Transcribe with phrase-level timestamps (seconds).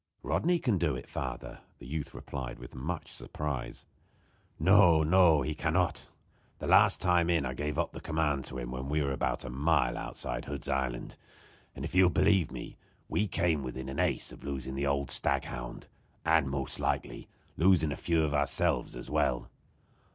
[0.23, 3.85] "Rodney can do it, father," the youth replied, with much surprise.
[4.57, 6.09] "No, no, he cannot.
[6.57, 9.45] The last time in I gave up the command to him when we were about
[9.45, 11.17] a mile outside Hood's Island;
[11.75, 12.77] and, if you will believe me,
[13.07, 15.83] we came within an ace of losing the old Staghound;
[16.25, 19.51] and, most likely, losing a few of ourselves as well.